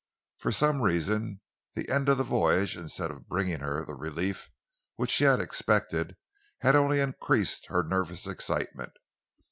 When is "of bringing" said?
3.11-3.59